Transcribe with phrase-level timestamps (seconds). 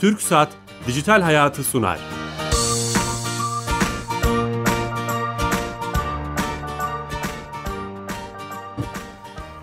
[0.00, 0.48] Türk Saat
[0.86, 2.00] Dijital Hayatı sunar.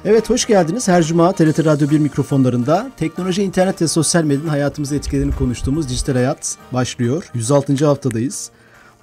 [0.06, 0.88] Evet hoş geldiniz.
[0.88, 6.14] Her cuma TRT Radyo 1 mikrofonlarında teknoloji, internet ve sosyal medyanın hayatımızı etkilerini konuştuğumuz Dijital
[6.14, 7.32] Hayat başlıyor.
[7.34, 7.86] 106.
[7.86, 8.52] haftadayız.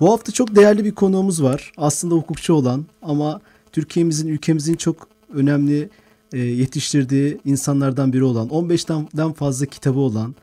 [0.01, 1.73] Bu hafta çok değerli bir konuğumuz var.
[1.77, 3.41] Aslında hukukçu olan ama
[3.73, 5.91] Türkiye'mizin, ülkemizin çok önemli
[6.33, 10.35] e, yetiştirdiği insanlardan biri olan, 15'ten fazla kitabı olan,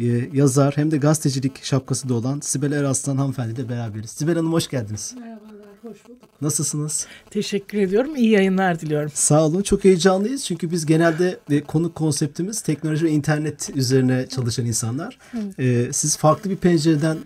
[0.00, 4.10] e, yazar hem de gazetecilik şapkası da olan Sibel Eraslan hanımefendi ile beraberiz.
[4.10, 5.14] Sibel Hanım hoş geldiniz.
[5.20, 6.28] Merhabalar, hoş bulduk.
[6.40, 7.06] Nasılsınız?
[7.30, 8.16] Teşekkür ediyorum.
[8.16, 9.10] İyi yayınlar diliyorum.
[9.14, 9.62] Sağ olun.
[9.62, 10.44] Çok heyecanlıyız.
[10.44, 15.18] Çünkü biz genelde e, konuk konseptimiz teknoloji ve internet üzerine çalışan insanlar.
[15.58, 17.18] E, siz farklı bir pencereden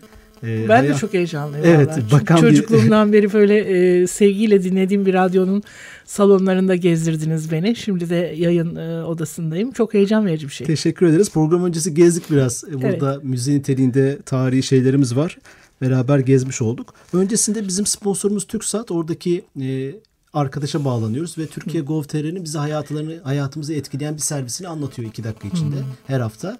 [0.44, 1.66] ee, ben de çok heyecanlıyım.
[1.66, 5.62] Evet, bakan çocukluğumdan beri böyle e, sevgiyle dinlediğim bir radyonun
[6.04, 7.76] salonlarında gezdirdiniz beni.
[7.76, 9.72] Şimdi de yayın e, odasındayım.
[9.72, 10.66] Çok heyecan verici bir şey.
[10.66, 11.30] Teşekkür ederiz.
[11.30, 12.64] Program öncesi gezdik biraz.
[12.64, 13.24] E, burada evet.
[13.24, 15.38] müziğin niteliğinde tarihi şeylerimiz var.
[15.80, 16.94] Beraber gezmiş olduk.
[17.12, 18.90] Öncesinde bizim sponsorumuz TürkSat.
[18.90, 19.94] Oradaki e,
[20.32, 25.76] arkadaşa bağlanıyoruz ve Türkiye Gov.tr'nin bize hayatlarını hayatımızı etkileyen bir servisini anlatıyor iki dakika içinde
[25.76, 25.86] hmm.
[26.06, 26.58] her hafta.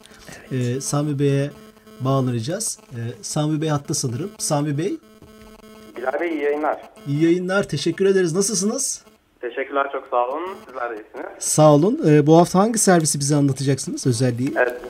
[0.52, 0.76] Evet.
[0.76, 1.50] E, Sami Bey'e
[2.00, 2.78] bağlanacağız.
[2.92, 4.30] Ee, Sami Bey hatta sanırım.
[4.38, 4.96] Sami Bey.
[5.96, 6.80] Bilal Bey iyi yayınlar.
[7.06, 7.62] İyi yayınlar.
[7.68, 8.34] Teşekkür ederiz.
[8.34, 9.04] Nasılsınız?
[9.40, 10.42] Teşekkürler çok sağ olun.
[10.66, 11.26] Sizler de iyisiniz.
[11.38, 12.00] Sağ olun.
[12.06, 14.52] Ee, bu hafta hangi servisi bize anlatacaksınız özelliği?
[14.56, 14.80] Evet.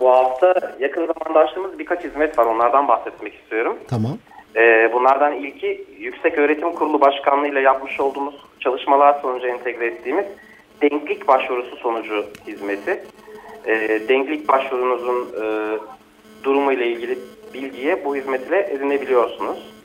[0.00, 2.46] Bu hafta yakın zamanda açtığımız birkaç hizmet var.
[2.46, 3.76] Onlardan bahsetmek istiyorum.
[3.88, 4.18] Tamam.
[4.56, 10.24] Ee, bunlardan ilki Yüksek Öğretim Kurulu Başkanlığı ile yapmış olduğumuz çalışmalar sonucu entegre ettiğimiz
[10.82, 13.04] denklik başvurusu sonucu hizmeti.
[13.66, 15.44] Ee, denklik başvurunuzun e,
[16.46, 17.18] durumu ile ilgili
[17.54, 19.76] bilgiye bu hizmet ile edinebiliyorsunuz.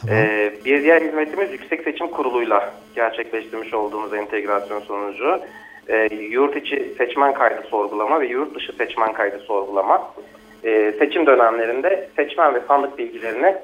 [0.00, 0.16] Tamam.
[0.16, 5.40] Ee, bir diğer hizmetimiz Yüksek Seçim Kurulu'yla gerçekleştirmiş olduğumuz entegrasyon sonucu
[5.88, 10.14] e, yurt içi seçmen kaydı sorgulama ve yurt dışı seçmen kaydı sorgulama.
[10.64, 13.56] E, seçim dönemlerinde seçmen ve sandık bilgilerini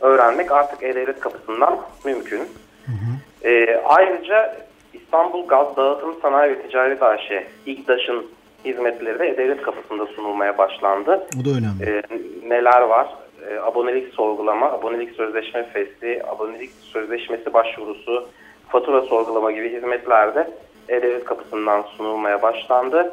[0.00, 2.38] öğrenmek artık E-Devlet kapısından mümkün.
[2.86, 3.48] Hı hı.
[3.48, 4.56] E, ayrıca
[4.94, 7.32] İstanbul Gaz Dağıtım Sanayi ve Ticaret AŞ,
[7.66, 8.26] İGDAŞ'ın
[8.64, 11.26] hizmetleri de devlet kapısında sunulmaya başlandı.
[11.34, 11.84] Bu da önemli.
[11.86, 12.02] E,
[12.48, 13.08] neler var?
[13.50, 18.28] E, abonelik sorgulama, abonelik sözleşme fesli, abonelik sözleşmesi başvurusu,
[18.68, 20.50] fatura sorgulama gibi hizmetler de
[20.88, 23.12] devlet kapısından sunulmaya başlandı.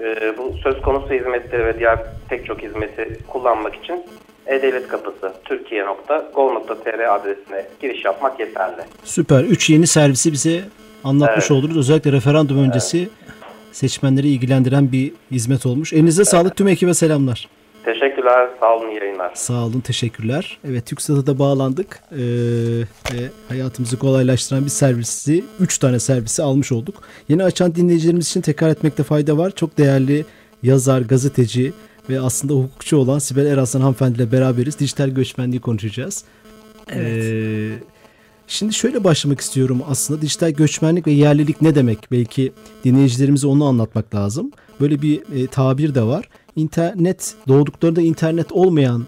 [0.00, 4.04] E, bu söz konusu hizmetleri ve diğer pek çok hizmeti kullanmak için
[4.46, 8.82] e-Devlet Kapısı türkiye.gov.tr adresine giriş yapmak yeterli.
[9.04, 9.44] Süper.
[9.44, 10.60] Üç yeni servisi bize
[11.04, 11.50] anlatmış evet.
[11.50, 11.76] oldunuz.
[11.76, 13.10] Özellikle referandum öncesi evet
[13.72, 15.92] seçmenleri ilgilendiren bir hizmet olmuş.
[15.92, 16.28] Elinize evet.
[16.28, 17.48] sağlık tüm ekibe selamlar.
[17.84, 18.48] Teşekkürler.
[18.60, 19.30] Sağ olun yayınlar.
[19.34, 19.80] Sağ olun.
[19.80, 20.58] Teşekkürler.
[20.68, 22.00] Evet TürkSat'a da bağlandık.
[22.12, 22.16] Ee,
[23.14, 27.02] ve hayatımızı kolaylaştıran bir servisi, 3 tane servisi almış olduk.
[27.28, 29.50] Yeni açan dinleyicilerimiz için tekrar etmekte fayda var.
[29.50, 30.24] Çok değerli
[30.62, 31.72] yazar, gazeteci
[32.10, 34.78] ve aslında hukukçu olan Sibel Eraslan hanımefendiyle beraberiz.
[34.78, 36.24] Dijital göçmenliği konuşacağız.
[36.92, 37.24] Evet.
[37.24, 37.97] Ee,
[38.48, 41.98] Şimdi şöyle başlamak istiyorum aslında dijital göçmenlik ve yerlilik ne demek?
[42.10, 42.52] Belki
[42.84, 44.52] dinleyicilerimize onu anlatmak lazım.
[44.80, 46.28] Böyle bir e, tabir de var.
[46.56, 49.06] İnternet doğduklarında internet olmayan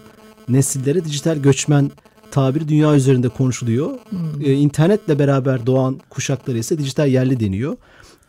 [0.49, 1.91] nesillere dijital göçmen
[2.31, 3.97] tabiri dünya üzerinde konuşuluyor.
[4.09, 4.41] Hmm.
[4.41, 7.77] E, internetle beraber doğan kuşakları ise dijital yerli deniyor.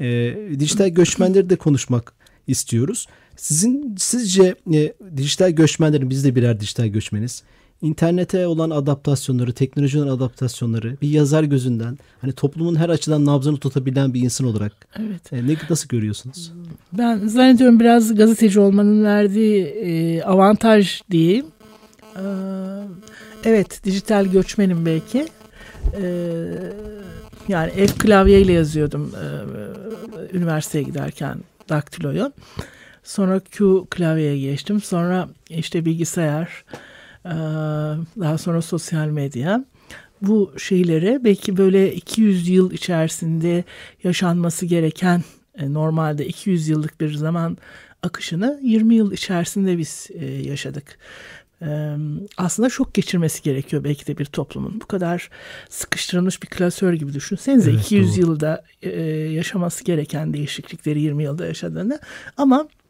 [0.00, 2.12] E, dijital göçmenleri de konuşmak
[2.46, 3.06] istiyoruz.
[3.36, 7.42] Sizin sizce e, dijital göçmenlerin biz de birer dijital göçmeniz
[7.82, 14.20] internete olan adaptasyonları, teknolojinin adaptasyonları bir yazar gözünden hani toplumun her açıdan nabzını tutabilen bir
[14.20, 15.32] insan olarak evet.
[15.32, 16.52] e, ne nasıl görüyorsunuz?
[16.92, 21.46] Ben zannediyorum biraz gazeteci olmanın verdiği e, avantaj diyeyim.
[22.16, 22.22] E,
[23.44, 25.26] evet, dijital göçmenim belki.
[26.00, 26.04] E,
[27.48, 31.38] yani ev klavyeyle yazıyordum e, üniversiteye giderken
[31.68, 32.32] daktiloyu.
[33.04, 34.80] Sonra Q klavyeye geçtim.
[34.80, 36.64] Sonra işte bilgisayar,
[37.24, 39.64] daha sonra sosyal medya
[40.22, 43.64] bu şeylere belki böyle 200 yıl içerisinde
[44.04, 45.22] yaşanması gereken
[45.54, 47.58] e, normalde 200 yıllık bir zaman
[48.02, 50.98] akışını 20 yıl içerisinde biz e, yaşadık.
[51.66, 51.96] Ee,
[52.36, 54.80] aslında şok geçirmesi gerekiyor belki de bir toplumun.
[54.80, 55.30] Bu kadar
[55.68, 58.20] sıkıştırılmış bir klasör gibi düşünsenize evet, 200 doğru.
[58.20, 62.00] yılda e, yaşaması gereken değişiklikleri 20 yılda yaşadığını
[62.36, 62.81] ama ee,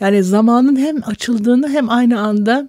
[0.00, 2.68] yani zamanın hem açıldığını hem aynı anda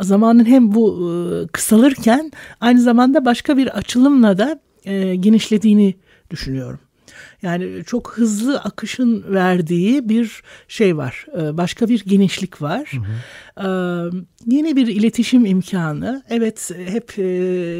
[0.00, 5.94] zamanın hem bu e, kısalırken aynı zamanda başka bir açılımla da e, genişlediğini
[6.30, 6.80] düşünüyorum.
[7.42, 11.26] Yani çok hızlı akışın verdiği bir şey var.
[11.38, 12.92] E, başka bir genişlik var.
[12.92, 13.66] Hı hı.
[13.66, 16.22] E, yeni bir iletişim imkanı.
[16.30, 17.14] Evet hep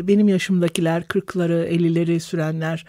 [0.08, 2.86] benim yaşımdakiler 40'ları 50'leri sürenler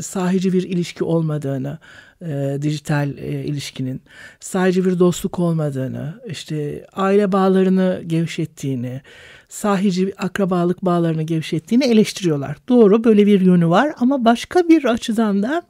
[0.00, 1.78] sahici bir ilişki olmadığını
[2.22, 4.02] e, dijital e, ilişkinin
[4.40, 9.00] sadece bir dostluk olmadığını, işte aile bağlarını gevşettiğini,
[9.48, 12.56] sahici akrabalık bağlarını gevşettiğini eleştiriyorlar.
[12.68, 15.62] Doğru böyle bir yönü var ama başka bir açıdan da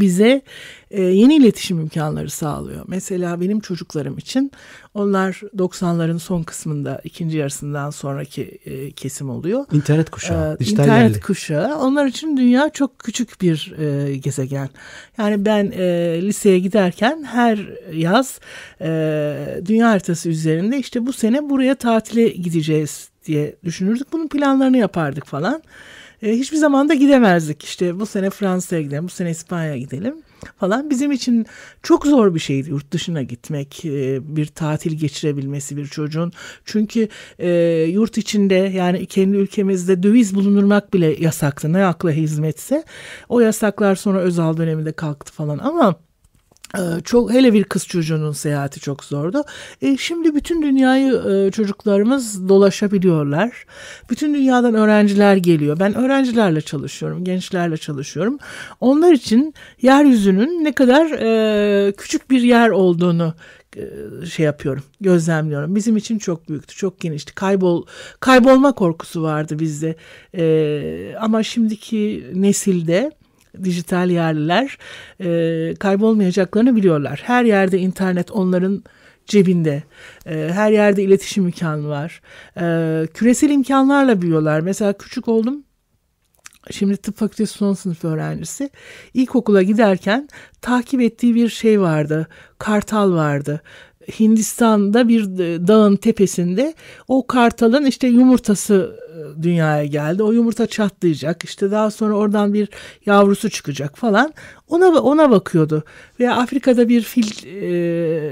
[0.00, 0.42] bize
[0.90, 2.84] e, yeni iletişim imkanları sağlıyor.
[2.88, 4.52] Mesela benim çocuklarım için
[4.94, 9.64] onlar 90'ların son kısmında ikinci yarısından sonraki e, kesim oluyor.
[9.72, 11.20] İnternet kuşağı, ee, dijital İnternet yerli.
[11.20, 11.78] kuşağı.
[11.78, 14.68] Onlar için dünya çok küçük bir e, gezegen.
[15.18, 18.40] Yani ben e, liseye giderken her yaz
[18.80, 24.12] e, dünya haritası üzerinde işte bu sene buraya tatile gideceğiz diye düşünürdük.
[24.12, 25.62] Bunun planlarını yapardık falan.
[26.26, 27.64] E, hiçbir zaman da gidemezdik.
[27.64, 30.14] İşte bu sene Fransa'ya gidelim, bu sene İspanya'ya gidelim
[30.56, 30.90] falan.
[30.90, 31.46] Bizim için
[31.82, 36.32] çok zor bir şeydi yurt dışına gitmek, e, bir tatil geçirebilmesi bir çocuğun.
[36.64, 37.08] Çünkü
[37.38, 37.50] e,
[37.90, 41.72] yurt içinde yani kendi ülkemizde döviz bulundurmak bile yasaktı.
[41.72, 42.84] Ne akla hizmetse.
[43.28, 45.94] O yasaklar sonra Özal döneminde kalktı falan ama
[47.04, 49.44] çok hele bir kız çocuğunun seyahati çok zordu.
[49.82, 53.66] E, şimdi bütün dünyayı e, çocuklarımız dolaşabiliyorlar.
[54.10, 55.78] Bütün dünyadan öğrenciler geliyor.
[55.80, 58.38] Ben öğrencilerle çalışıyorum, gençlerle çalışıyorum.
[58.80, 63.34] Onlar için yeryüzünün ne kadar e, küçük bir yer olduğunu
[63.76, 65.74] e, şey yapıyorum, gözlemliyorum.
[65.74, 67.34] Bizim için çok büyüktü, çok genişti.
[67.34, 67.86] Kaybol
[68.20, 69.96] kaybolma korkusu vardı bizde.
[70.34, 73.12] E, ama şimdiki nesilde
[73.64, 74.78] dijital yerliler
[75.20, 77.22] e, kaybolmayacaklarını biliyorlar.
[77.24, 78.84] Her yerde internet onların
[79.26, 79.82] cebinde.
[80.26, 82.20] E, her yerde iletişim imkanı var.
[82.60, 84.60] E, küresel imkanlarla büyüyorlar.
[84.60, 85.66] Mesela küçük oğlum
[86.70, 88.70] Şimdi tıp fakültesi son sınıf öğrencisi.
[89.14, 90.28] İlkokula giderken
[90.62, 92.26] takip ettiği bir şey vardı.
[92.58, 93.60] Kartal vardı.
[94.20, 95.24] Hindistan'da bir
[95.68, 96.74] dağın tepesinde
[97.08, 99.05] o kartalın işte yumurtası e,
[99.42, 100.22] dünyaya geldi.
[100.22, 101.44] O yumurta çatlayacak.
[101.44, 102.68] İşte daha sonra oradan bir
[103.06, 104.32] yavrusu çıkacak falan.
[104.68, 105.84] Ona ona bakıyordu.
[106.20, 107.66] Veya Afrika'da bir fil e,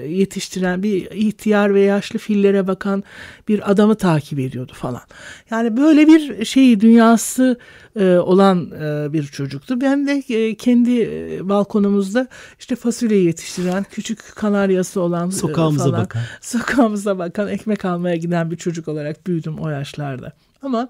[0.08, 3.04] yetiştiren bir ihtiyar ve yaşlı fillere bakan
[3.48, 5.02] bir adamı takip ediyordu falan.
[5.50, 7.58] Yani böyle bir şey dünyası
[7.96, 9.80] e, olan e, bir çocuktu.
[9.80, 12.26] Ben de e, kendi e, balkonumuzda
[12.58, 18.50] işte fasulye yetiştiren küçük kanaryası olan e, sokağımıza falan, bakan sokağımıza bakan ekmek almaya giden
[18.50, 20.32] bir çocuk olarak büyüdüm o yaşlarda.
[20.64, 20.88] Ama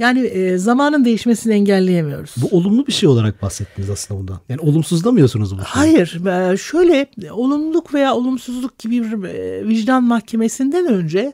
[0.00, 2.34] yani e, zamanın değişmesini engelleyemiyoruz.
[2.36, 4.40] Bu olumlu bir şey olarak bahsettiniz aslında bundan.
[4.48, 5.66] Yani olumsuzlamıyorsunuz bu şeyi.
[5.66, 6.26] Hayır.
[6.26, 11.32] E, şöyle olumluluk veya olumsuzluk gibi bir e, vicdan mahkemesinden önce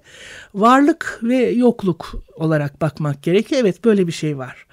[0.55, 3.61] varlık ve yokluk olarak bakmak gerekiyor.
[3.61, 4.67] Evet böyle bir şey var.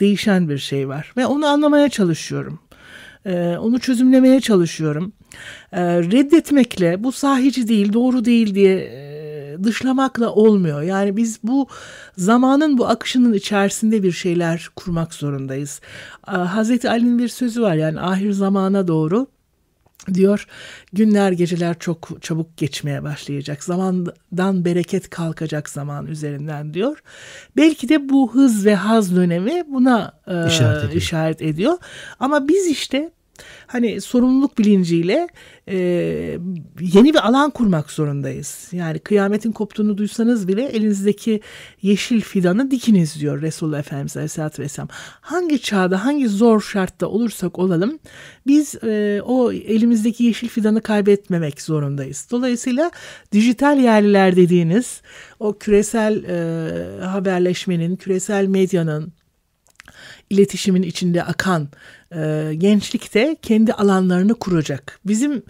[0.00, 2.58] Değişen bir şey var ve onu anlamaya çalışıyorum.
[3.26, 5.12] E, onu çözümlemeye çalışıyorum.
[5.72, 9.09] E, reddetmekle bu sahici değil, doğru değil diye e,
[9.64, 10.82] dışlamakla olmuyor.
[10.82, 11.68] Yani biz bu
[12.16, 15.80] zamanın bu akışının içerisinde bir şeyler kurmak zorundayız.
[16.26, 19.26] Hazreti Ali'nin bir sözü var yani ahir zamana doğru
[20.14, 20.46] diyor
[20.92, 27.02] günler geceler çok çabuk geçmeye başlayacak zamandan bereket kalkacak zaman üzerinden diyor
[27.56, 30.12] belki de bu hız ve haz dönemi buna
[30.48, 31.78] işaret ediyor, işaret ediyor.
[32.20, 33.12] ama biz işte
[33.66, 35.28] hani sorumluluk bilinciyle
[35.68, 35.76] e,
[36.80, 38.68] yeni bir alan kurmak zorundayız.
[38.72, 41.40] Yani kıyametin koptuğunu duysanız bile elinizdeki
[41.82, 44.88] yeşil fidanı dikiniz diyor Resulullah Efendimiz Aleyhisselatü Vesselam.
[45.20, 47.98] Hangi çağda hangi zor şartta olursak olalım
[48.46, 52.28] biz e, o elimizdeki yeşil fidanı kaybetmemek zorundayız.
[52.30, 52.90] Dolayısıyla
[53.32, 55.02] dijital yerliler dediğiniz
[55.40, 59.12] o küresel e, haberleşmenin, küresel medyanın,
[60.30, 61.68] iletişimin içinde akan
[62.14, 65.00] e, gençlik de kendi alanlarını kuracak.
[65.06, 65.42] Bizim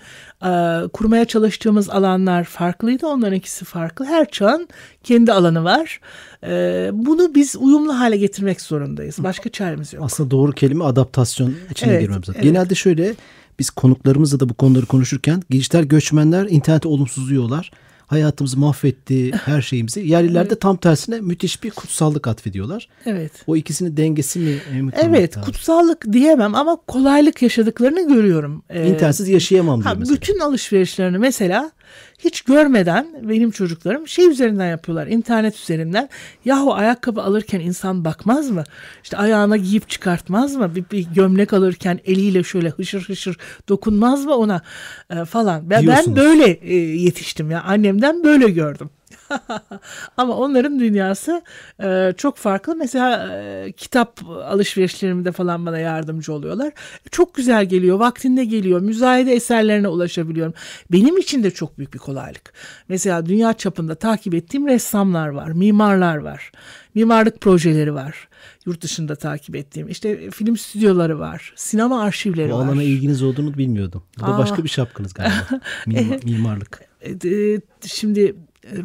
[0.44, 3.06] e, kurmaya çalıştığımız alanlar farklıydı.
[3.06, 4.04] Onların ikisi farklı.
[4.04, 4.68] Her çağın
[5.04, 6.00] kendi alanı var.
[6.46, 9.16] E, bunu biz uyumlu hale getirmek zorundayız.
[9.18, 10.04] Başka çaremiz yok.
[10.04, 12.34] Aslında doğru kelime adaptasyon içine evet, girmemiz lazım.
[12.36, 12.44] Evet.
[12.44, 13.14] Genelde şöyle
[13.58, 17.70] biz konuklarımızla da bu konuları konuşurken dijital göçmenler interneti olumsuzluyorlar
[18.10, 20.00] hayatımızı mahvetti, her şeyimizi.
[20.00, 22.88] Yerlilerde tam tersine müthiş bir kutsallık atfediyorlar.
[23.06, 23.32] Evet.
[23.46, 24.58] O ikisinin dengesi mi?
[24.82, 25.52] mi evet, lazım?
[25.52, 28.62] kutsallık diyemem ama kolaylık yaşadıklarını görüyorum.
[28.70, 30.16] Ee, İnternetsiz yaşayamam diyor ha, mesela.
[30.16, 31.70] Bütün alışverişlerini mesela
[32.18, 35.06] hiç görmeden benim çocuklarım şey üzerinden yapıyorlar.
[35.06, 36.08] internet üzerinden.
[36.44, 38.64] Yahu ayakkabı alırken insan bakmaz mı?
[39.02, 40.74] İşte ayağına giyip çıkartmaz mı?
[40.74, 43.36] Bir, bir gömlek alırken eliyle şöyle hışır hışır
[43.68, 44.62] dokunmaz mı ona
[45.10, 45.70] e, falan.
[45.70, 47.62] Ben, ben böyle e, yetiştim ya.
[47.62, 48.90] Annemden böyle gördüm.
[50.16, 51.42] Ama onların dünyası
[51.82, 52.76] e, çok farklı.
[52.76, 56.72] Mesela e, kitap alışverişlerimde falan bana yardımcı oluyorlar.
[57.10, 58.80] Çok güzel geliyor, vaktinde geliyor.
[58.80, 60.54] Müzayede eserlerine ulaşabiliyorum.
[60.92, 62.52] Benim için de çok büyük bir kolaylık.
[62.88, 66.52] Mesela dünya çapında takip ettiğim ressamlar var, mimarlar var.
[66.94, 68.28] Mimarlık projeleri var.
[68.66, 69.88] Yurt dışında takip ettiğim.
[69.88, 71.52] İşte film stüdyoları var.
[71.56, 72.64] Sinema arşivleri Bu var.
[72.66, 74.02] alana ilginiz olduğunu bilmiyordum.
[74.18, 74.38] Bu da Aa.
[74.38, 75.34] başka bir şapkınız galiba.
[75.86, 76.80] Mimar- mimarlık.
[77.00, 78.34] E, e, Şimdi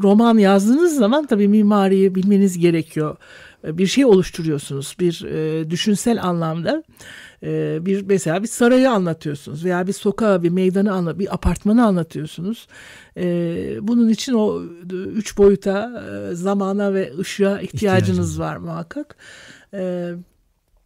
[0.03, 3.17] roman yazdığınız zaman tabii mimariyi bilmeniz gerekiyor.
[3.67, 4.95] E, Bir şey oluşturuyorsunuz.
[4.99, 6.83] Bir e, düşünsel anlamda
[7.43, 12.67] e, bir mesela bir sarayı anlatıyorsunuz veya bir sokağı, bir meydanı anla, bir apartmanı anlatıyorsunuz.
[13.17, 13.23] E,
[13.81, 14.61] bunun için o
[15.15, 19.15] üç boyuta, e, zamana ve ışığa ihtiyacınız İhtiyacınız var muhakkak.
[19.73, 20.09] E,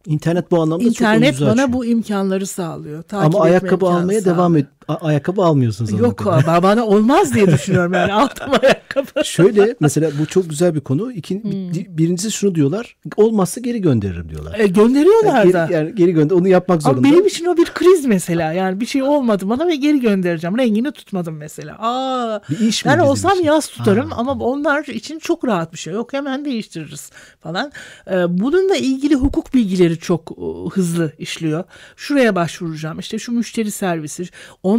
[0.06, 1.72] İnternet bu anlamda çok İnternet önünüzü bana açıyor.
[1.72, 3.02] bu imkanları sağlıyor.
[3.02, 4.36] Takip Ama ayakkabı almaya sağlıyor.
[4.36, 4.66] devam et.
[5.00, 5.92] Ayakkabı almıyorsunuz.
[5.92, 6.62] Yok kadarıyla.
[6.62, 9.24] bana olmaz diye düşünüyorum yani aldım ayakkabı.
[9.24, 11.12] Şöyle mesela bu çok güzel bir konu.
[11.12, 11.50] İkin, Hmm.
[11.72, 12.96] bir- birincisi şunu diyorlar.
[13.16, 14.58] Olmazsa geri gönderirim diyorlar.
[14.58, 15.68] E, gönderiyorlar geri, da.
[15.70, 16.34] yani geri gönder.
[16.34, 17.08] Onu yapmak Ama zorunda.
[17.08, 18.52] benim için o bir kriz mesela.
[18.52, 20.58] Yani bir şey olmadı bana ve geri göndereceğim.
[20.58, 21.76] Rengini tutmadım mesela.
[21.78, 23.44] Aa, Bir iş mi ben olsam için?
[23.44, 25.92] yaz tutarım Ha, ama onlar için çok rahat bir şey.
[25.94, 27.72] Yok hemen değiştiririz falan.
[28.10, 31.64] Ee, bununla ilgili hukuk bilgileri çok e, hızlı işliyor.
[31.96, 32.98] Şuraya başvuracağım.
[32.98, 34.24] İşte şu müşteri servisi.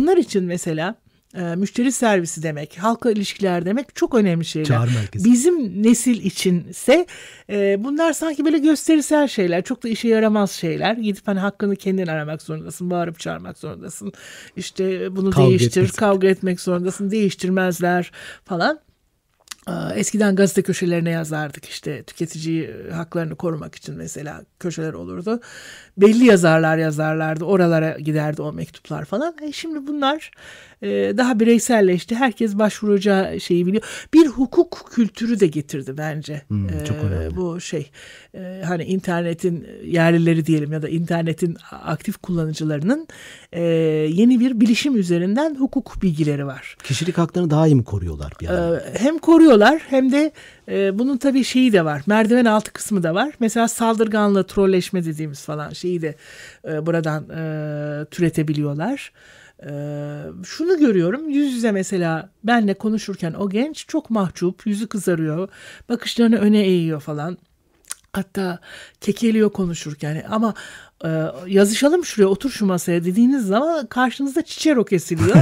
[0.01, 0.95] Onlar için mesela
[1.35, 4.67] e, müşteri servisi demek, halkla ilişkiler demek çok önemli şeyler.
[4.67, 5.31] Çağrı merkezi.
[5.31, 7.05] Bizim nesil içinse
[7.49, 9.63] e, bunlar sanki böyle gösterisel şeyler.
[9.63, 10.93] Çok da işe yaramaz şeyler.
[10.93, 12.89] Gidip hani hakkını kendin aramak zorundasın.
[12.89, 14.11] Bağırıp çağırmak zorundasın.
[14.55, 15.97] İşte bunu Kavga değiştir, etmek.
[15.97, 17.11] kavga etmek zorundasın.
[17.11, 18.11] Değiştirmezler
[18.45, 18.79] falan.
[19.67, 25.39] Aa, Eskiden gazete köşelerine yazardık işte tüketici e, haklarını korumak için mesela köşeler olurdu.
[25.97, 29.35] Belli yazarlar yazarlardı oralara giderdi o mektuplar falan.
[29.43, 30.31] E şimdi bunlar
[30.81, 30.87] e,
[31.17, 32.15] daha bireyselleşti.
[32.15, 33.83] Herkes başvuracağı şeyi biliyor.
[34.13, 36.41] Bir hukuk kültürü de getirdi bence.
[36.47, 37.35] Hmm, çok E, önemli.
[37.35, 37.91] Bu şey
[38.65, 43.07] hani internetin yerlileri diyelim ya da internetin aktif kullanıcılarının
[43.51, 43.61] e,
[44.13, 46.77] yeni bir bilişim üzerinden hukuk bilgileri var.
[46.83, 48.49] Kişilik haklarını daha iyi mi koruyorlar bir?
[48.49, 50.31] Ee, hem koruyorlar hem de
[50.69, 52.01] e, bunun tabii şeyi de var.
[52.05, 53.33] Merdiven altı kısmı da var.
[53.39, 56.15] Mesela saldırganlığı, trolleşme dediğimiz falan şeyi de
[56.67, 59.11] e, buradan e, türetebiliyorlar.
[59.63, 59.71] E,
[60.43, 65.49] şunu görüyorum yüz yüze mesela benle konuşurken o genç çok mahcup, yüzü kızarıyor,
[65.89, 67.37] bakışlarını öne eğiyor falan.
[68.13, 68.59] Hatta
[69.01, 70.53] kekeliyor konuşurken ama
[71.05, 71.09] e,
[71.47, 75.35] yazışalım şuraya otur şu masaya dediğiniz zaman karşınızda çiçero kesiliyor.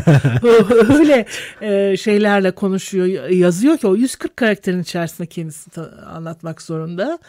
[0.99, 1.25] Öyle
[1.61, 7.19] e, şeylerle konuşuyor yazıyor ki o 140 karakterin içerisinde kendisini anlatmak zorunda.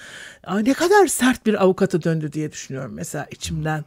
[0.45, 3.85] Aa, ne kadar sert bir avukata döndü diye düşünüyorum mesela içimden.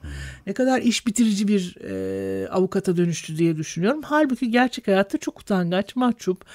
[0.47, 4.01] Ne kadar iş bitirici bir e, avukata dönüştü diye düşünüyorum.
[4.05, 6.45] Halbuki gerçek hayatta çok utangaç, mahcup.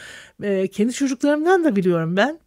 [0.42, 2.38] E, kendi çocuklarımdan da biliyorum ben.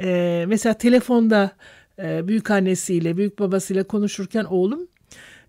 [0.00, 1.50] Ee, mesela telefonda
[1.98, 4.88] e, büyük annesiyle, büyük babasıyla konuşurken oğlum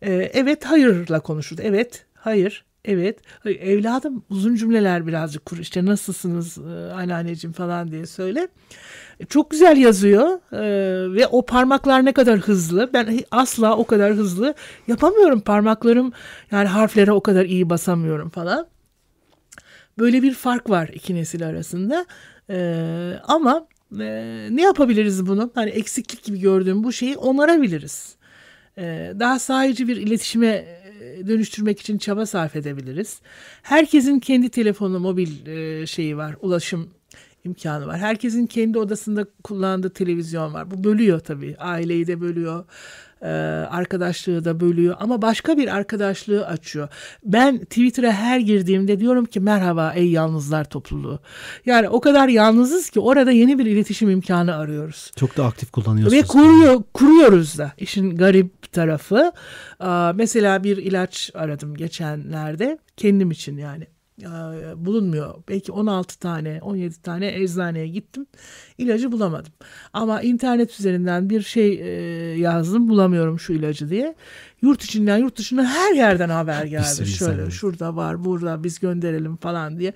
[0.02, 1.62] e, evet hayırla konuşurdu.
[1.64, 3.20] Evet, hayır, evet.
[3.46, 5.58] Evladım uzun cümleler birazcık kur.
[5.58, 8.48] İşte nasılsınız e, anneanneciğim falan diye söyle.
[9.20, 12.90] E, Çok güzel yazıyor e, ve o parmaklar ne kadar hızlı.
[12.94, 14.54] Ben asla o kadar hızlı
[14.88, 15.40] yapamıyorum.
[15.40, 16.12] Parmaklarım
[16.52, 18.68] yani harflere o kadar iyi basamıyorum falan.
[20.00, 22.06] Böyle bir fark var iki nesil arasında.
[22.50, 23.68] Ee, ama
[24.00, 25.52] e, ne yapabiliriz bunu?
[25.56, 28.16] Hani eksiklik gibi gördüğüm bu şeyi onarabiliriz.
[28.78, 33.22] Ee, daha sahici bir iletişime e, dönüştürmek için çaba sarf edebiliriz.
[33.62, 36.90] Herkesin kendi telefonu, mobil e, şeyi var, ulaşım
[37.46, 37.98] imkanı var.
[37.98, 40.72] Herkesin kendi odasında kullandığı televizyon var.
[40.72, 41.56] Bu bölüyor tabii.
[41.60, 42.66] Aileyi de bölüyor.
[43.22, 43.28] E,
[43.72, 46.90] arkadaşlığı da bölüyor ama başka bir arkadaşlığı açıyor.
[47.24, 51.20] Ben Twitter'a her girdiğimde diyorum ki merhaba ey yalnızlar topluluğu.
[51.66, 55.12] Yani o kadar yalnızız ki orada yeni bir iletişim imkanı arıyoruz.
[55.16, 56.24] Çok da aktif kullanıyorsunuz.
[56.24, 59.32] Ve kuruyor, kuruyoruz da işin garip tarafı.
[60.16, 63.88] Mesela bir ilaç aradım geçenlerde kendim için yani.
[64.76, 65.36] Bulunmuyor.
[65.50, 68.26] Belki 16 tane, 17 tane eczaneye gittim.
[68.78, 69.54] İlacı bulamadım.
[69.94, 72.90] Ama internet üzerinden bir şey e, yazdım.
[72.90, 74.16] Bulamıyorum şu ilacı diye.
[74.62, 77.06] Yurt içinden, yurt dışından her yerden haber geldi.
[77.08, 77.52] Şöyle var.
[77.52, 79.94] şurada var, burada biz gönderelim falan diye.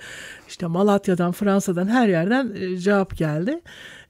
[0.48, 3.62] İşte Malatya'dan, Fransa'dan her yerden e, cevap geldi.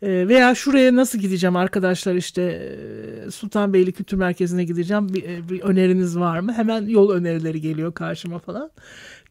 [0.02, 5.62] E, veya şuraya nasıl gideceğim arkadaşlar işte e, Sultanbeyli Kültür Merkezi'ne gideceğim bir, e, bir
[5.62, 6.54] öneriniz var mı?
[6.54, 8.72] Hemen yol önerileri geliyor karşıma falan.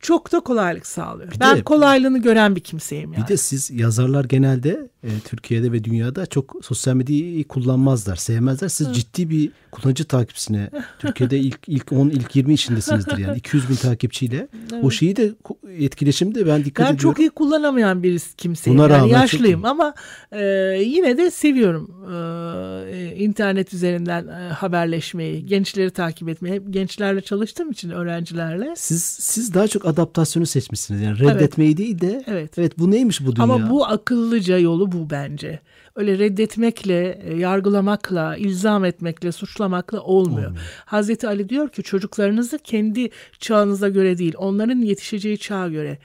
[0.01, 1.33] Çok da kolaylık sağlıyor.
[1.33, 3.23] Bir ben de- kolaylığını gören bir kimseyim yani.
[3.23, 8.69] Bir de siz yazarlar genelde e, Türkiye'de ve dünyada çok sosyal medyayı kullanmazlar, sevmezler.
[8.69, 13.75] Siz ciddi bir kullanıcı takipçisine Türkiye'de ilk ilk 10 ilk 20 içindesinizdir yani 200 bin
[13.75, 14.49] takipçiyle.
[14.83, 15.33] O şeyi de
[15.79, 17.11] etkileşimde ben dikkat ben ediyorum.
[17.11, 18.79] çok iyi kullanamayan birisi kimseyim.
[18.79, 19.95] Buna yani çok yaşlıyım ama
[20.33, 20.43] e,
[20.85, 21.91] yine de seviyorum
[22.93, 26.55] e, internet üzerinden e, haberleşmeyi, gençleri takip etmeyi.
[26.55, 28.75] Hep gençlerle çalıştığım için öğrencilerle.
[28.77, 31.03] Siz siz daha çok adaptasyonu seçmişsiniz.
[31.03, 32.59] Yani reddetmeyi değil de Evet.
[32.59, 33.45] evet bu neymiş bu dünya?
[33.45, 35.61] Ama bu akıllıca yolu bu bence.
[35.97, 39.68] Öyle reddetmekle, e, yargılamakla, ilzam etmekle, suçlamakla
[40.03, 40.53] olmuyor.
[40.85, 45.99] Hazreti Ali diyor ki çocuklarınızı kendi çağınıza göre değil, onların yetişeceği çağa göre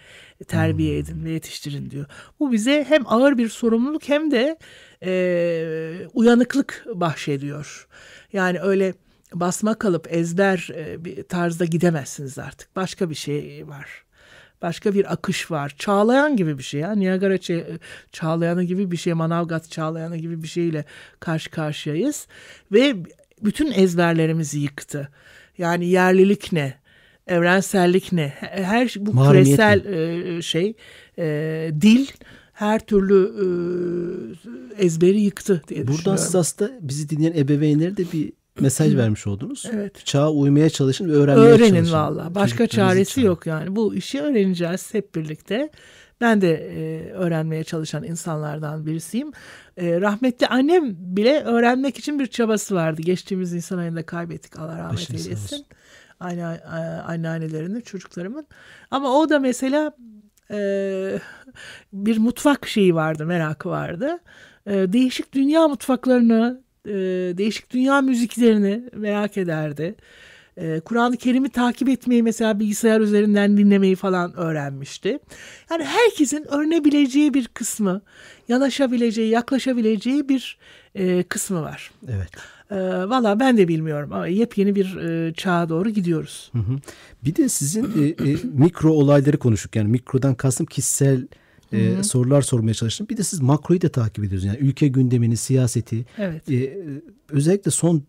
[0.48, 2.05] terbiye edin ve yetiştirin diyor.
[2.39, 4.58] Bu bize hem ağır bir sorumluluk hem de
[5.03, 7.88] e, uyanıklık bahşediyor.
[8.34, 8.93] Yani öyle
[9.34, 12.75] basma kalıp ezber e, bir tarzda gidemezsiniz artık.
[12.75, 14.03] Başka bir şey var.
[14.62, 15.75] Başka bir akış var.
[15.79, 16.91] Çağlayan gibi bir şey ya.
[16.91, 17.38] Niagara
[18.12, 19.13] Çağlayanı gibi bir şey.
[19.13, 20.86] Manavgat Çağlayanı gibi bir şeyle
[21.20, 22.27] karşı karşıyayız.
[22.72, 22.96] Ve
[23.43, 25.09] bütün ezberlerimizi yıktı.
[25.57, 26.73] Yani yerlilik ne?
[27.27, 28.33] Evrensellik ne?
[28.39, 30.73] Her şey- bu Mahremiyet küresel e, şey
[31.17, 32.07] e, dil
[32.53, 33.31] her türlü
[34.77, 39.65] e, ezberi yıktı diye Buradan siz aslında bizi dinleyen ebeveynlere de bir mesaj vermiş oldunuz.
[39.74, 40.05] Evet.
[40.05, 41.75] Çağa uymaya çalışın ve öğrenmeye çalışın.
[41.75, 42.36] Öğrenin valla.
[42.36, 43.27] Başka çaresi çağırın.
[43.27, 43.75] yok yani.
[43.75, 45.69] Bu işi öğreneceğiz hep birlikte.
[46.22, 49.31] Ben de e, öğrenmeye çalışan insanlardan birisiyim.
[49.77, 53.01] E, rahmetli annem bile öğrenmek için bir çabası vardı.
[53.01, 55.65] Geçtiğimiz Nisan ayında kaybettik Allah rahmet sağ eylesin.
[56.19, 56.45] Anne,
[57.07, 58.48] anneannelerini, çocuklarımın.
[58.91, 59.93] Ama o da mesela
[60.51, 61.19] e,
[61.93, 64.19] bir mutfak şeyi vardı, merakı vardı.
[64.67, 66.92] E, değişik dünya mutfaklarını, e,
[67.38, 69.96] değişik dünya müziklerini merak ederdi.
[70.58, 75.20] E, Kur'an-ı Kerim'i takip etmeyi mesela bilgisayar üzerinden dinlemeyi falan öğrenmişti.
[75.72, 78.02] Yani herkesin öğrenebileceği bir kısmı,
[78.48, 80.58] yanaşabileceği, yaklaşabileceği bir
[80.96, 81.92] e, kısmı var.
[82.08, 82.30] Evet.
[82.72, 82.75] E,
[83.10, 86.50] Valla ben de bilmiyorum ama yepyeni bir e, çağa doğru gidiyoruz.
[86.54, 86.78] Hı hı.
[87.25, 89.75] Bir de sizin e, e, mikro olayları konuştuk.
[89.75, 91.28] Yani mikrodan kastım kişisel
[91.74, 93.08] e, sorular sormaya çalıştım.
[93.10, 94.56] Bir de siz makroyu da takip ediyorsunuz.
[94.56, 96.06] Yani ülke gündemini, siyaseti.
[96.18, 96.51] Evet.
[96.51, 96.77] E,
[97.30, 98.03] özellikle son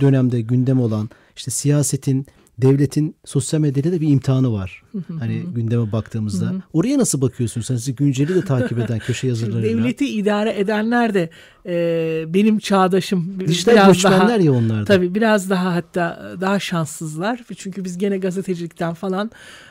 [0.00, 2.26] dönemde gündem olan işte siyasetin,
[2.62, 4.82] devletin sosyal medyada da bir imtihanı var.
[5.18, 6.52] hani gündeme baktığımızda.
[6.72, 7.66] Oraya nasıl bakıyorsunuz?
[7.66, 9.78] Sen sizi günceli de takip eden köşe Şimdi yazarlarıyla.
[9.78, 11.30] devleti idare edenler de
[11.66, 14.84] e, benim çağdaşım Dijital biraz daha ya onlar da.
[14.84, 19.30] tabii biraz daha hatta daha şanssızlar çünkü biz gene gazetecilikten falan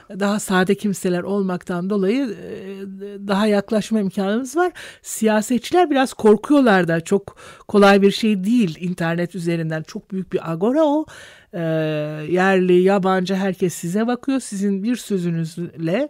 [0.10, 4.72] daha sade kimseler olmaktan dolayı e, daha yaklaşma imkanımız var.
[5.02, 7.36] Siyasetçiler biraz korkuyorlar da çok
[7.68, 11.06] kolay bir şey değil internet üzerinden çok büyük bir agora o
[11.54, 11.60] E,
[12.30, 14.40] yerli yabancı herkes size bakıyor.
[14.40, 16.10] Sizin bir sözünüzle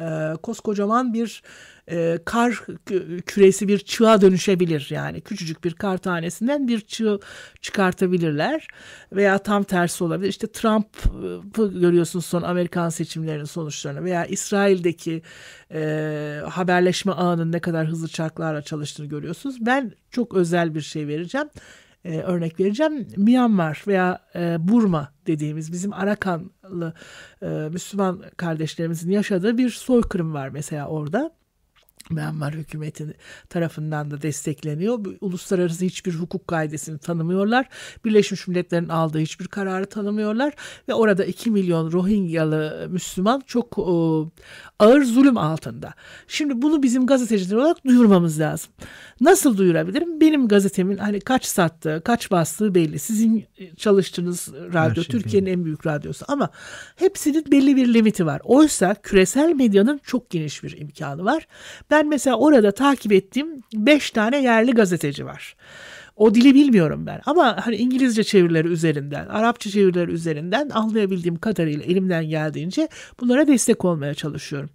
[0.00, 1.42] e, koskocaman bir
[1.90, 2.50] e, kar
[2.86, 4.86] kü- küresi bir çığa dönüşebilir.
[4.90, 7.18] Yani küçücük bir kar tanesinden bir çığ
[7.60, 8.68] çıkartabilirler.
[9.12, 10.28] Veya tam tersi olabilir.
[10.28, 14.04] İşte Trump'ı görüyorsunuz son Amerikan seçimlerinin sonuçlarını.
[14.04, 15.22] Veya İsrail'deki
[15.72, 19.56] e, haberleşme ağının ne kadar hızlı çarklarla çalıştığını görüyorsunuz.
[19.60, 21.48] Ben çok özel bir şey vereceğim
[22.04, 23.06] e, örnek vereceğim.
[23.16, 26.94] Myanmar veya e, Burma dediğimiz bizim Arakanlı
[27.42, 31.39] e, Müslüman kardeşlerimizin yaşadığı bir soykırım var mesela orada.
[32.10, 33.14] Myanmar hükümeti
[33.48, 34.98] tarafından da destekleniyor.
[35.20, 37.68] Uluslararası hiçbir hukuk kaidesini tanımıyorlar.
[38.04, 40.54] Birleşmiş Milletler'in aldığı hiçbir kararı tanımıyorlar.
[40.88, 43.92] Ve orada 2 milyon Rohingyalı Müslüman çok e,
[44.78, 45.94] ağır zulüm altında.
[46.28, 48.72] Şimdi bunu bizim gazeteciler olarak duyurmamız lazım.
[49.20, 50.20] Nasıl duyurabilirim?
[50.20, 52.98] Benim gazetemin hani kaç sattığı, kaç bastığı belli.
[52.98, 53.44] Sizin
[53.76, 56.50] çalıştığınız radyo şey Türkiye'nin en büyük radyosu ama
[56.96, 58.40] hepsinin belli bir limiti var.
[58.44, 61.46] Oysa küresel medyanın çok geniş bir imkanı var.
[61.90, 65.56] Ben mesela orada takip ettiğim 5 tane yerli gazeteci var.
[66.16, 72.24] O dili bilmiyorum ben ama hani İngilizce çevirileri üzerinden, Arapça çevirileri üzerinden anlayabildiğim kadarıyla elimden
[72.28, 72.88] geldiğince
[73.20, 74.70] bunlara destek olmaya çalışıyorum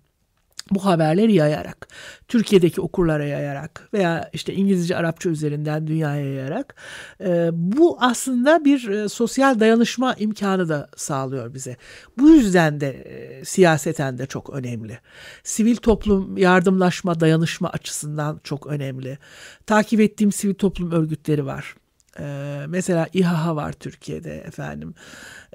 [0.71, 1.88] bu haberleri yayarak,
[2.28, 6.75] Türkiye'deki okurlara yayarak veya işte İngilizce, Arapça üzerinden dünyaya yayarak
[7.21, 11.78] e, bu aslında bir e, sosyal dayanışma imkanı da sağlıyor bize.
[12.19, 14.99] Bu yüzden de e, siyaseten de çok önemli.
[15.43, 19.17] Sivil toplum yardımlaşma, dayanışma açısından çok önemli.
[19.65, 21.75] Takip ettiğim sivil toplum örgütleri var.
[22.19, 24.93] Ee, mesela İHA var Türkiye'de efendim.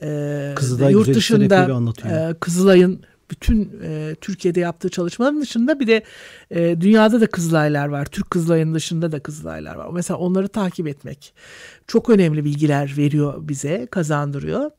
[0.03, 6.03] Ee, Kızılay yurt dışında e, Kızılay'ın bütün e, Türkiye'de yaptığı çalışmaların dışında bir de
[6.51, 8.05] e, dünyada da Kızılaylar var.
[8.05, 9.91] Türk Kızılay'ın dışında da Kızılaylar var.
[9.93, 11.35] Mesela onları takip etmek
[11.87, 14.71] çok önemli bilgiler veriyor bize, kazandırıyor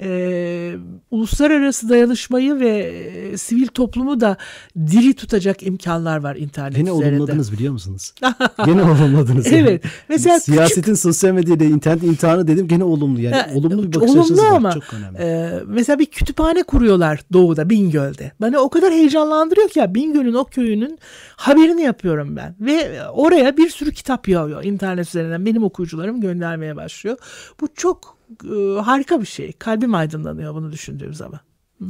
[0.00, 0.76] e,
[1.10, 4.36] uluslararası dayanışmayı ve e, sivil toplumu da
[4.76, 7.16] diri tutacak imkanlar var internet Gene üzerinde.
[7.16, 8.14] olumladınız biliyor musunuz?
[8.66, 9.46] gene olumladınız.
[9.46, 9.56] yani.
[9.58, 9.84] Evet.
[10.08, 13.34] Mesela Siyasetin sosyal medyada internet imtihanı dedim gene olumlu yani.
[13.34, 14.50] Ha, olumlu bir bakış olumlu açısı var.
[14.56, 15.18] ama, Çok önemli.
[15.18, 18.32] e, mesela bir kütüphane kuruyorlar doğuda Bingöl'de.
[18.40, 20.98] Beni o kadar heyecanlandırıyor ki ya Bingöl'ün o köyünün
[21.36, 22.56] haberini yapıyorum ben.
[22.60, 25.46] Ve oraya bir sürü kitap yağıyor internet üzerinden.
[25.46, 27.16] Benim okuyucularım göndermeye başlıyor.
[27.60, 29.52] Bu çok e, harika bir şey.
[29.84, 31.40] Kalbim aydınlanıyor bunu düşündüğüm zaman.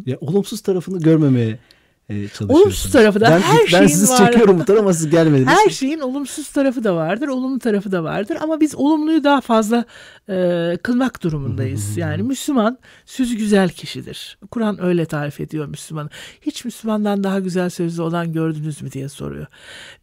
[0.06, 1.58] Ya, olumsuz tarafını görmemeye
[2.10, 2.28] e.
[2.48, 4.18] Olumsuz tarafı da ben, her ben şeyin sizi var.
[4.18, 5.48] çekiyorum bu tarafa siz gelmediniz.
[5.48, 9.84] Her şeyin olumsuz tarafı da vardır, olumlu tarafı da vardır ama biz olumluyu daha fazla
[10.28, 11.96] e, kılmak durumundayız.
[11.96, 14.38] Yani Müslüman sözü güzel kişidir.
[14.50, 16.08] Kur'an öyle tarif ediyor Müslümanı.
[16.40, 19.46] Hiç Müslümandan daha güzel sözlü olan gördünüz mü diye soruyor.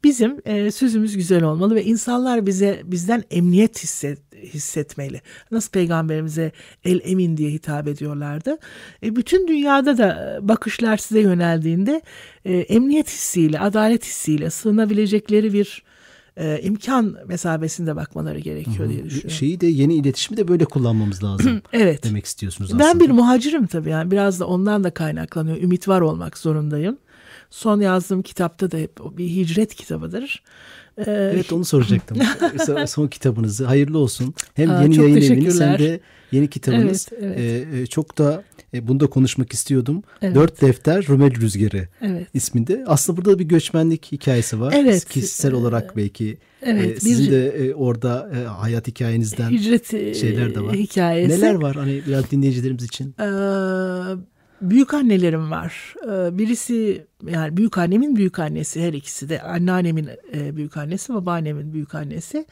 [0.04, 5.22] Bizim e, sözümüz güzel olmalı ve insanlar bize bizden emniyet hisset, hissetmeli.
[5.52, 6.52] Nasıl peygamberimize
[6.84, 8.58] el emin diye hitap ediyorlardı.
[9.04, 12.02] E, bütün dünyada da bakışlar size yöneldiğinde
[12.46, 15.84] e, emniyet hissiyle, adalet hissiyle sığınabilecekleri bir
[16.38, 19.32] e, imkan mesabesinde bakmaları gerekiyor diye düşünüyorum.
[19.32, 21.62] Şeyi de yeni iletişimi de böyle kullanmamız lazım.
[21.74, 22.04] Evet.
[22.04, 22.84] Demek istiyorsunuz aslında.
[22.84, 25.58] Ben bir muhacirim tabii yani biraz da ondan da kaynaklanıyor.
[25.58, 26.98] Ümit var olmak zorundayım.
[27.52, 30.44] Son yazdığım kitapta da hep o bir hicret kitabıdır.
[30.98, 32.18] Ee, Evet onu soracaktım.
[32.88, 34.34] son, kitabınızı hayırlı olsun.
[34.54, 36.00] Hem Aa, yeni yayın eviniz hem de
[36.32, 37.08] yeni kitabınız.
[37.22, 40.04] Evet, Ee, e, çok da e, bunu da konuşmak istiyordum.
[40.22, 40.36] Evet.
[40.36, 42.28] Dört Defter Rumeli Rüzgarı Evet.
[42.34, 42.84] isminde.
[42.88, 44.74] Aslında burada bir göçmenlik hikayesi var.
[44.78, 45.06] Evet.
[45.06, 50.14] Kişisel olarak belki evet, e, sizin bir- de e, orada e, hayat hikayenizden hicret e,
[50.14, 50.76] şeyler de var.
[50.76, 51.30] hikayesi.
[51.42, 53.16] neler var hani biraz dinleyicilerimiz için?
[53.20, 53.24] Ee,
[54.62, 55.96] büyük annelerim var.
[56.06, 61.74] Ee, birisi yani büyük annemin büyük annesi her ikisi de anneannemin e, büyük annesi, babaannemin
[61.74, 62.46] büyük annesi.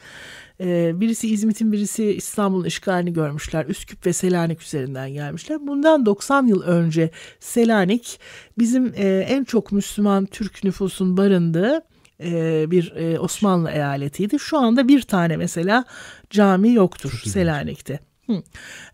[0.60, 3.66] Ee, birisi İzmit'in birisi İstanbul'un işgalini görmüşler.
[3.66, 5.66] Üsküp ve Selanik üzerinden gelmişler.
[5.66, 8.20] Bundan 90 yıl önce Selanik
[8.58, 11.82] bizim e, en çok Müslüman Türk nüfusun barındığı
[12.22, 14.38] e, bir Osmanlı eyaletiydi.
[14.38, 15.84] Şu anda bir tane mesela
[16.30, 18.09] cami yoktur Selanik'te.
[18.30, 18.42] Hı.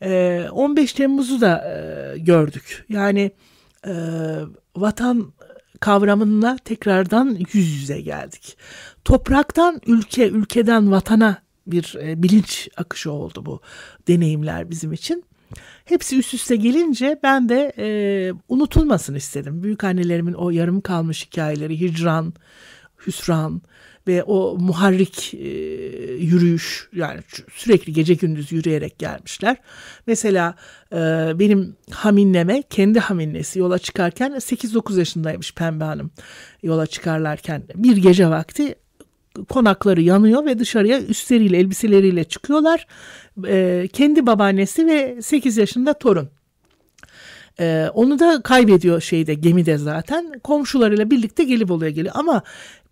[0.02, 2.84] Ee, 15 Temmuz'u da e, gördük.
[2.88, 3.30] Yani
[3.86, 3.92] e,
[4.76, 5.32] vatan
[5.80, 8.56] kavramına tekrardan yüz yüze geldik.
[9.04, 13.60] Topraktan ülke, ülkeden vatana bir e, bilinç akışı oldu bu
[14.08, 15.24] deneyimler bizim için.
[15.84, 17.88] Hepsi üst üste gelince ben de e,
[18.48, 19.62] unutulmasın istedim.
[19.62, 22.34] Büyük annelerimin o yarım kalmış hikayeleri, hicran,
[23.06, 23.62] hüsran
[24.06, 25.48] ve o muharrik e,
[26.14, 27.20] yürüyüş yani
[27.54, 29.56] sürekli gece gündüz yürüyerek gelmişler.
[30.06, 30.54] Mesela
[30.92, 30.96] e,
[31.38, 36.10] benim haminneme kendi haminnesi yola çıkarken 8-9 yaşındaymış Pembe Hanım
[36.62, 38.74] yola çıkarlarken bir gece vakti
[39.48, 42.86] konakları yanıyor ve dışarıya üstleriyle elbiseleriyle çıkıyorlar.
[43.46, 46.28] E, kendi babaannesi ve 8 yaşında torun.
[47.60, 50.32] Ee, onu da kaybediyor şeyde gemide zaten.
[50.44, 52.14] Komşularıyla birlikte Gelibolu'ya geliyor.
[52.18, 52.42] Ama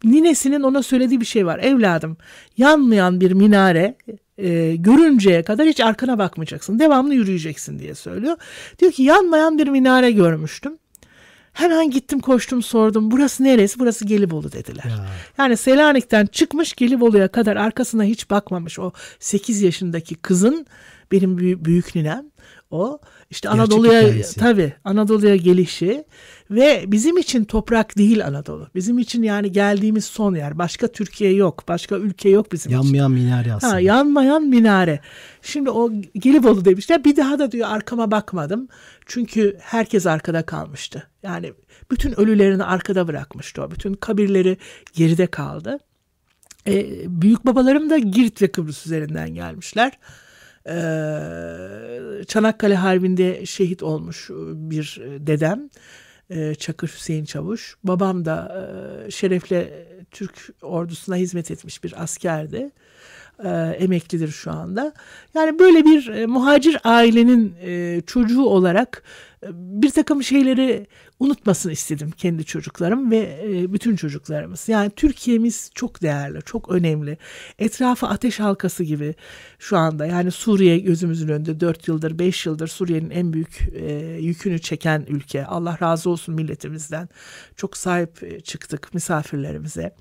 [0.05, 1.59] ninesinin ona söylediği bir şey var.
[1.59, 2.17] Evladım
[2.57, 3.97] yanmayan bir minare
[4.39, 6.79] e, görünceye kadar hiç arkana bakmayacaksın.
[6.79, 8.37] Devamlı yürüyeceksin diye söylüyor.
[8.79, 10.79] Diyor ki yanmayan bir minare görmüştüm.
[11.53, 13.11] Hemen gittim koştum sordum.
[13.11, 13.79] Burası neresi?
[13.79, 14.85] Burası Gelibolu dediler.
[14.85, 15.07] Ya.
[15.39, 20.67] Yani Selanik'ten çıkmış Gelibolu'ya kadar arkasına hiç bakmamış o 8 yaşındaki kızın
[21.15, 22.31] benim büyük, büyük ninem
[22.71, 22.99] o
[23.31, 24.41] işte Gerçek Anadolu'ya hikayesi.
[24.41, 26.05] tabii Anadolu'ya gelişi
[26.51, 28.69] ve bizim için toprak değil Anadolu.
[28.75, 30.59] Bizim için yani geldiğimiz son yer.
[30.59, 31.65] Başka Türkiye yok.
[31.69, 32.83] Başka ülke yok bizim için.
[32.83, 33.73] Yanmayan minare aslında.
[33.73, 35.01] Ha, yanmayan minare.
[35.43, 37.05] Şimdi o Gelibolu demişler.
[37.05, 38.69] Bir daha da diyor arkama bakmadım.
[39.07, 41.09] Çünkü herkes arkada kalmıştı.
[41.23, 41.53] Yani
[41.91, 43.71] bütün ölülerini arkada bırakmıştı o.
[43.71, 44.57] Bütün kabirleri
[44.93, 45.79] geride kaldı.
[46.67, 46.87] E,
[47.23, 49.93] büyük babalarım da Girit ve Kıbrıs üzerinden gelmişler.
[50.69, 50.75] E,
[52.29, 55.71] Çanakkale Harbi'nde şehit olmuş bir dedem.
[56.31, 57.77] e, Çakır Hüseyin Çavuş.
[57.85, 58.67] Babam da
[59.07, 62.71] e, şerefle Türk ordusuna hizmet etmiş bir askerdi.
[63.45, 63.49] E,
[63.79, 64.93] emeklidir şu anda.
[65.35, 67.55] Yani böyle bir muhacir ailenin
[68.07, 69.03] çocuğu olarak
[69.53, 70.87] bir takım şeyleri
[71.21, 74.69] unutmasın istedim kendi çocuklarım ve e, bütün çocuklarımız.
[74.69, 77.19] Yani Türkiye'miz çok değerli, çok önemli.
[77.59, 79.15] Etrafı ateş halkası gibi
[79.59, 80.07] şu anda.
[80.07, 85.47] Yani Suriye gözümüzün önünde 4 yıldır, 5 yıldır Suriye'nin en büyük e, yükünü çeken ülke.
[85.47, 87.09] Allah razı olsun milletimizden.
[87.57, 89.95] Çok sahip e, çıktık misafirlerimize.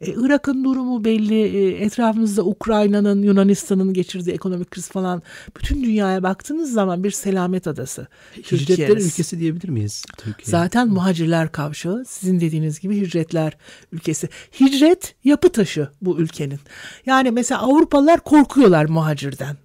[0.00, 1.42] E, Irak'ın durumu belli.
[1.42, 5.22] E, etrafımızda Ukrayna'nın, Yunanistan'ın geçirdiği ekonomik kriz falan.
[5.56, 8.06] Bütün dünyaya baktığınız zaman bir selamet adası.
[8.36, 10.52] Hicretler ülkesi diyebilir miyiz Türkiye?
[10.58, 13.56] Zaten muhacirler kavşağı sizin dediğiniz gibi hicretler
[13.92, 14.28] ülkesi.
[14.60, 16.60] Hicret yapı taşı bu ülkenin.
[17.06, 19.56] Yani mesela Avrupalılar korkuyorlar muhacirden.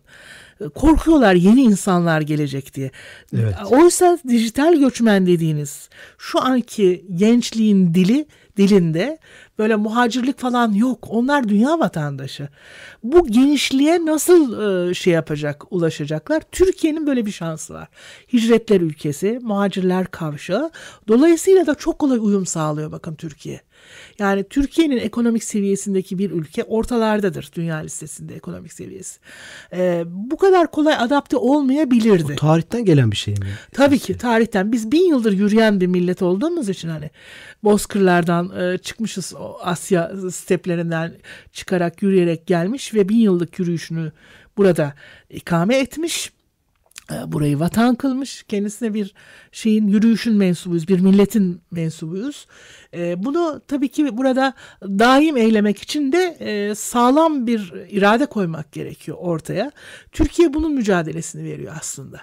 [0.75, 2.91] korkuyorlar yeni insanlar gelecek diye.
[3.37, 3.55] Evet.
[3.69, 8.25] Oysa dijital göçmen dediğiniz şu anki gençliğin dili
[8.57, 9.17] dilinde
[9.59, 11.07] böyle muhacirlik falan yok.
[11.09, 12.49] Onlar dünya vatandaşı.
[13.03, 16.43] Bu genişliğe nasıl e, şey yapacak, ulaşacaklar?
[16.51, 17.87] Türkiye'nin böyle bir şansı var.
[18.33, 20.71] Hicretler ülkesi, muhacirler kavşağı.
[21.07, 23.61] Dolayısıyla da çok kolay uyum sağlıyor bakın Türkiye.
[24.19, 29.19] Yani Türkiye'nin ekonomik seviyesindeki bir ülke ortalardadır dünya listesinde ekonomik seviyesi.
[29.73, 32.33] Ee, bu kadar kolay adapte olmayabilirdi.
[32.33, 33.47] O tarihten gelen bir şey mi?
[33.71, 37.09] Tabii ki tarihten biz bin yıldır yürüyen bir millet olduğumuz için hani
[37.63, 41.13] bozkırlardan e, çıkmışız Asya steplerinden
[41.51, 44.11] çıkarak yürüyerek gelmiş ve bin yıllık yürüyüşünü
[44.57, 44.93] burada
[45.29, 46.31] ikame etmiş.
[47.11, 48.43] E, burayı vatan kılmış.
[48.43, 49.13] Kendisine bir
[49.51, 52.47] şeyin yürüyüşün mensubuyuz, bir milletin mensubuyuz.
[52.93, 54.53] E, bunu tabii ki burada
[54.83, 59.71] daim eylemek için de e, sağlam bir irade koymak gerekiyor ortaya.
[60.11, 62.21] Türkiye bunun mücadelesini veriyor aslında.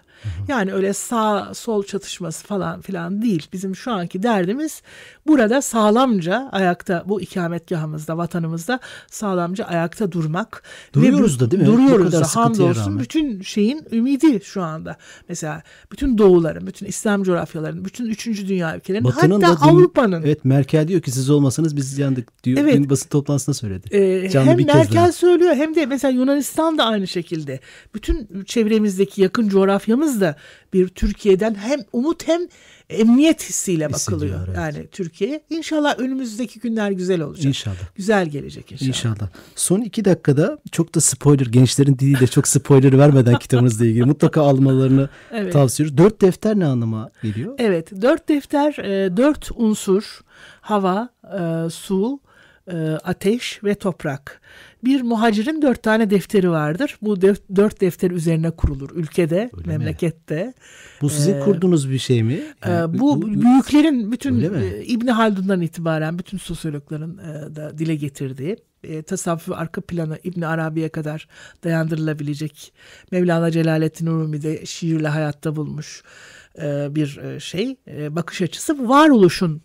[0.49, 3.47] Yani öyle sağ sol çatışması falan filan değil.
[3.53, 4.83] Bizim şu anki derdimiz
[5.27, 8.81] burada sağlamca ayakta bu ikametgahımızda, vatanımızda
[9.11, 10.63] sağlamca ayakta durmak.
[10.93, 11.67] Duruyoruz Ve, da değil mi?
[11.67, 12.99] Duruyoruz da hamdolsun.
[12.99, 14.97] Bütün şeyin ümidi şu anda.
[15.29, 20.23] Mesela bütün doğuların, bütün İslam coğrafyalarının, bütün üçüncü dünya ülkelerinin Batı'nın hatta Avrupa'nın.
[20.23, 22.59] Evet Merkel diyor ki siz olmasanız biz yandık diyor.
[22.61, 22.75] Evet.
[22.75, 23.96] Dün basın toplantısında söyledi.
[23.96, 25.12] Ee, Canlı hem bir Merkel daha.
[25.12, 27.61] söylüyor hem de mesela Yunanistan da aynı şekilde.
[27.94, 30.37] Bütün çevremizdeki yakın coğrafyamız da
[30.73, 32.40] bir Türkiye'den hem umut hem
[32.90, 34.40] emniyet hissiyle bakılıyor.
[34.46, 34.57] Evet.
[34.57, 35.40] Yani Türkiye.
[35.50, 37.44] İnşallah önümüzdeki günler güzel olacak.
[37.44, 37.94] İnşallah.
[37.94, 38.88] Güzel gelecek inşallah.
[38.88, 39.29] İnşallah.
[39.57, 45.09] Son iki dakikada çok da spoiler, gençlerin diliyle çok spoiler vermeden kitabınızla ilgili mutlaka almalarını
[45.33, 45.53] evet.
[45.53, 46.05] tavsiye ediyoruz.
[46.05, 47.55] Dört defter ne anlama geliyor?
[47.59, 48.03] Evet.
[48.03, 50.20] Dört defter, e, dört unsur.
[50.61, 52.20] Hava, e, su,
[53.05, 54.41] ateş ve toprak.
[54.85, 56.99] Bir muhacirin dört tane defteri vardır.
[57.03, 60.45] Bu def, dört defter üzerine kurulur ülkede, Öyle memlekette.
[60.45, 60.55] Mi?
[61.03, 62.41] Bu sizin ee, kurduğunuz bir şey mi?
[62.67, 67.95] E, yani, bu, bu büyüklerin bütün e, İbn Haldun'dan itibaren bütün sosyologların e, da dile
[67.95, 71.29] getirdiği e, tasavvufu arka planı İbn Arabi'ye kadar
[71.65, 72.73] dayandırılabilecek
[73.13, 76.03] Mevlana Celaleddin Rumi'de şiirle hayatta bulmuş
[76.63, 79.63] e, bir e, şey e, bakış açısı varoluşun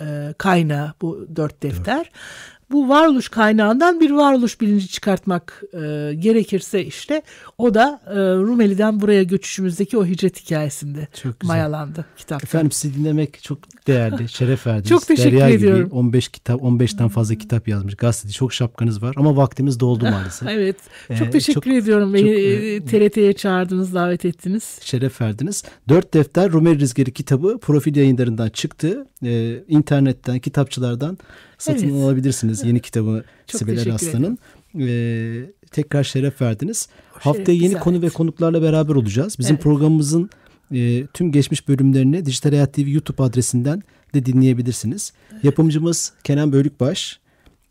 [0.00, 2.00] e, kaynağı bu dört defter.
[2.00, 5.78] Evet bu varoluş kaynağından bir varoluş bilinci çıkartmak e,
[6.14, 7.22] gerekirse işte
[7.58, 11.54] o da e, Rumeli'den buraya göçüşümüzdeki o hicret hikayesinde çok güzel.
[11.54, 12.44] mayalandı kitap.
[12.44, 14.88] Efendim sizi dinlemek çok değerli, şeref verdiniz.
[14.88, 15.84] çok teşekkür Derya ediyorum.
[15.84, 17.94] Gibi 15 kitap, 15'ten fazla kitap yazmış.
[17.96, 20.48] Gazeteci çok şapkanız var ama vaktimiz doldu maalesef.
[20.50, 20.76] evet.
[21.18, 22.14] Çok ee, teşekkür çok, ediyorum.
[22.14, 24.78] Beni e, TRT'ye çağırdınız, davet ettiniz.
[24.82, 25.62] Şeref verdiniz.
[25.88, 29.06] Dört defter Rumeli Rüzgarı kitabı Profil yayınlarından çıktı.
[29.24, 31.18] Ee, internetten, kitapçılardan
[31.60, 32.04] satın evet.
[32.04, 34.38] alabilirsiniz yeni kitabı Sibel Eraslan'ın.
[34.80, 36.88] Ee, tekrar şeref verdiniz.
[37.16, 38.10] O Haftaya yeni konu evet.
[38.10, 39.36] ve konuklarla beraber olacağız.
[39.38, 39.62] Bizim evet.
[39.62, 40.30] programımızın
[40.74, 43.82] e, tüm geçmiş bölümlerini Dijital Hayat TV YouTube adresinden
[44.14, 45.12] de dinleyebilirsiniz.
[45.32, 45.44] Evet.
[45.44, 47.20] Yapımcımız Kenan Bölükbaş,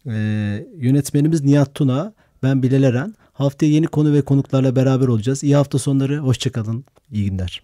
[0.06, 0.12] e,
[0.78, 3.16] yönetmenimiz Nihat Tuna, ben Bilal Eren.
[3.34, 5.44] Haftaya yeni konu ve konuklarla beraber olacağız.
[5.44, 7.64] İyi hafta sonları, hoşçakalın, iyi günler.